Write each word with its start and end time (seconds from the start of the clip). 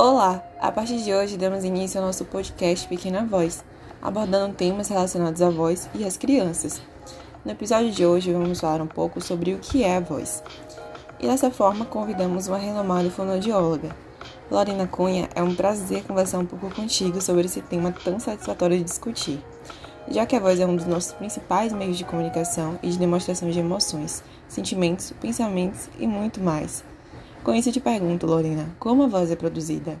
Olá! 0.00 0.44
A 0.60 0.70
partir 0.70 1.02
de 1.02 1.12
hoje 1.12 1.36
damos 1.36 1.64
início 1.64 1.98
ao 1.98 2.06
nosso 2.06 2.24
podcast 2.24 2.86
Pequena 2.86 3.26
Voz, 3.26 3.64
abordando 4.00 4.54
temas 4.54 4.86
relacionados 4.86 5.42
à 5.42 5.50
voz 5.50 5.90
e 5.92 6.04
às 6.04 6.16
crianças. 6.16 6.80
No 7.44 7.50
episódio 7.50 7.90
de 7.90 8.06
hoje 8.06 8.32
vamos 8.32 8.60
falar 8.60 8.80
um 8.80 8.86
pouco 8.86 9.20
sobre 9.20 9.54
o 9.54 9.58
que 9.58 9.82
é 9.82 9.96
a 9.96 10.00
voz. 10.00 10.40
E 11.18 11.26
dessa 11.26 11.50
forma 11.50 11.84
convidamos 11.84 12.46
uma 12.46 12.58
renomada 12.58 13.10
fonoaudióloga. 13.10 13.90
Lorena 14.48 14.86
Cunha, 14.86 15.28
é 15.34 15.42
um 15.42 15.56
prazer 15.56 16.04
conversar 16.04 16.38
um 16.38 16.46
pouco 16.46 16.70
contigo 16.72 17.20
sobre 17.20 17.46
esse 17.46 17.60
tema 17.60 17.92
tão 18.04 18.20
satisfatório 18.20 18.78
de 18.78 18.84
discutir, 18.84 19.44
já 20.06 20.24
que 20.24 20.36
a 20.36 20.40
voz 20.40 20.60
é 20.60 20.64
um 20.64 20.76
dos 20.76 20.86
nossos 20.86 21.10
principais 21.10 21.72
meios 21.72 21.98
de 21.98 22.04
comunicação 22.04 22.78
e 22.84 22.88
de 22.88 22.98
demonstração 22.98 23.50
de 23.50 23.58
emoções, 23.58 24.22
sentimentos, 24.46 25.12
pensamentos 25.20 25.90
e 25.98 26.06
muito 26.06 26.40
mais. 26.40 26.84
Com 27.42 27.54
isso, 27.54 27.72
te 27.72 27.80
pergunto, 27.80 28.26
Lorena, 28.26 28.74
como 28.78 29.04
a 29.04 29.06
voz 29.06 29.30
é 29.30 29.36
produzida? 29.36 29.98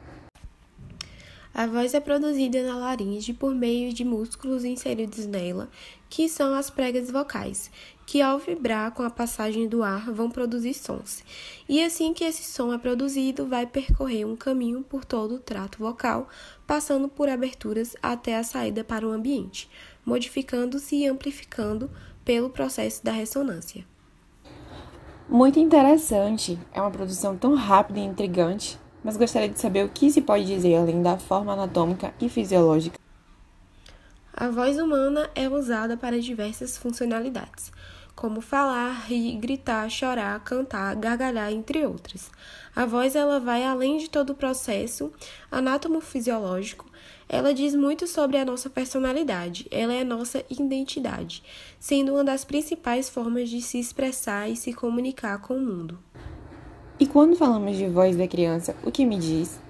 A 1.58 1.66
voz 1.66 1.92
é 1.92 1.98
produzida 1.98 2.62
na 2.62 2.76
laringe 2.76 3.32
por 3.32 3.52
meio 3.52 3.92
de 3.92 4.04
músculos 4.04 4.64
inseridos 4.64 5.26
nela, 5.26 5.68
que 6.08 6.28
são 6.28 6.54
as 6.54 6.70
pregas 6.70 7.10
vocais, 7.10 7.68
que 8.06 8.22
ao 8.22 8.38
vibrar 8.38 8.92
com 8.92 9.02
a 9.02 9.10
passagem 9.10 9.66
do 9.66 9.82
ar 9.82 10.12
vão 10.12 10.30
produzir 10.30 10.72
sons. 10.74 11.24
E 11.68 11.82
assim 11.82 12.14
que 12.14 12.22
esse 12.22 12.44
som 12.44 12.72
é 12.72 12.78
produzido, 12.78 13.44
vai 13.44 13.66
percorrer 13.66 14.24
um 14.24 14.36
caminho 14.36 14.84
por 14.84 15.04
todo 15.04 15.34
o 15.34 15.40
trato 15.40 15.78
vocal, 15.78 16.28
passando 16.64 17.08
por 17.08 17.28
aberturas 17.28 17.96
até 18.00 18.36
a 18.36 18.44
saída 18.44 18.84
para 18.84 19.04
o 19.04 19.10
ambiente, 19.10 19.68
modificando-se 20.06 20.94
e 20.94 21.06
amplificando 21.06 21.90
pelo 22.24 22.50
processo 22.50 23.02
da 23.04 23.10
ressonância. 23.10 23.84
Muito 25.28 25.58
interessante. 25.58 26.58
É 26.72 26.80
uma 26.80 26.90
produção 26.90 27.36
tão 27.36 27.54
rápida 27.54 28.00
e 28.00 28.04
intrigante, 28.04 28.78
mas 29.04 29.18
gostaria 29.18 29.50
de 29.50 29.60
saber 29.60 29.84
o 29.84 29.88
que 29.90 30.10
se 30.10 30.22
pode 30.22 30.46
dizer 30.46 30.76
além 30.76 31.02
da 31.02 31.18
forma 31.18 31.52
anatômica 31.52 32.14
e 32.18 32.30
fisiológica. 32.30 32.98
A 34.32 34.48
voz 34.48 34.78
humana 34.78 35.28
é 35.34 35.46
usada 35.46 35.98
para 35.98 36.18
diversas 36.18 36.78
funcionalidades, 36.78 37.70
como 38.18 38.40
falar, 38.40 39.06
rir, 39.06 39.38
gritar, 39.38 39.88
chorar, 39.88 40.42
cantar, 40.42 40.96
gargalhar, 40.96 41.52
entre 41.52 41.86
outras. 41.86 42.30
A 42.74 42.84
voz 42.84 43.14
ela 43.14 43.38
vai 43.38 43.64
além 43.64 43.96
de 43.98 44.10
todo 44.10 44.30
o 44.30 44.34
processo 44.34 45.12
anatomo-fisiológico 45.50 46.88
ela 47.28 47.52
diz 47.52 47.74
muito 47.74 48.06
sobre 48.06 48.38
a 48.38 48.44
nossa 48.44 48.70
personalidade, 48.70 49.66
ela 49.70 49.92
é 49.92 50.00
a 50.00 50.04
nossa 50.04 50.42
identidade, 50.48 51.42
sendo 51.78 52.12
uma 52.14 52.24
das 52.24 52.42
principais 52.42 53.10
formas 53.10 53.50
de 53.50 53.60
se 53.60 53.78
expressar 53.78 54.48
e 54.48 54.56
se 54.56 54.72
comunicar 54.72 55.38
com 55.42 55.54
o 55.54 55.60
mundo. 55.60 55.98
E 56.98 57.06
quando 57.06 57.36
falamos 57.36 57.76
de 57.76 57.86
voz 57.86 58.16
da 58.16 58.26
criança, 58.26 58.74
o 58.82 58.90
que 58.90 59.04
me 59.04 59.18
diz? 59.18 59.60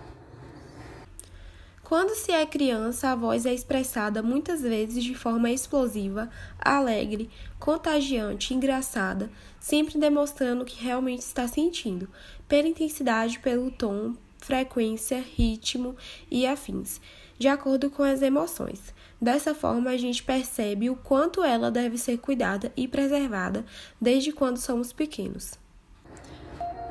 Quando 1.89 2.14
se 2.14 2.31
é 2.33 2.44
criança, 2.44 3.08
a 3.08 3.14
voz 3.14 3.47
é 3.47 3.55
expressada 3.55 4.22
muitas 4.22 4.61
vezes 4.61 5.03
de 5.03 5.14
forma 5.14 5.50
explosiva, 5.50 6.28
alegre, 6.61 7.31
contagiante, 7.58 8.53
engraçada, 8.53 9.31
sempre 9.58 9.98
demonstrando 9.98 10.64
o 10.64 10.66
que 10.66 10.84
realmente 10.84 11.20
está 11.20 11.48
sentindo, 11.48 12.06
pela 12.47 12.69
intensidade, 12.69 13.39
pelo 13.39 13.70
tom, 13.70 14.12
frequência, 14.36 15.25
ritmo 15.34 15.97
e 16.31 16.47
afins 16.47 17.00
de 17.39 17.48
acordo 17.48 17.89
com 17.89 18.03
as 18.03 18.20
emoções. 18.20 18.92
Dessa 19.19 19.55
forma, 19.55 19.89
a 19.89 19.97
gente 19.97 20.22
percebe 20.22 20.91
o 20.91 20.97
quanto 20.97 21.42
ela 21.42 21.70
deve 21.70 21.97
ser 21.97 22.19
cuidada 22.19 22.70
e 22.77 22.86
preservada 22.86 23.64
desde 23.98 24.31
quando 24.31 24.59
somos 24.59 24.92
pequenos. 24.92 25.55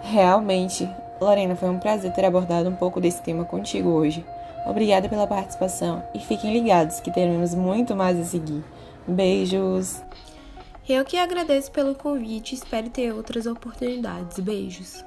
Realmente, 0.02 0.90
Lorena, 1.22 1.56
foi 1.56 1.70
um 1.70 1.78
prazer 1.80 2.12
ter 2.14 2.26
abordado 2.26 2.68
um 2.68 2.76
pouco 2.76 3.00
desse 3.00 3.22
tema 3.22 3.46
contigo 3.46 3.90
hoje. 3.90 4.26
Obrigada 4.68 5.08
pela 5.08 5.26
participação 5.26 6.04
e 6.14 6.20
fiquem 6.20 6.52
ligados 6.52 7.00
que 7.00 7.10
teremos 7.10 7.56
muito 7.56 7.96
mais 7.96 8.20
a 8.20 8.26
seguir. 8.26 8.64
Beijos! 9.08 10.04
Eu 10.88 11.06
que 11.06 11.18
agradeço 11.18 11.72
pelo 11.72 11.96
convite 11.96 12.52
e 12.52 12.56
espero 12.56 12.90
ter 12.90 13.14
outras 13.14 13.46
oportunidades. 13.46 14.40
Beijos! 14.40 15.04